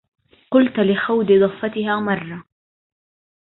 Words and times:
قلت 0.51 0.79
لخود 0.79 1.25
ضفتها 1.31 1.99
مرة 1.99 2.43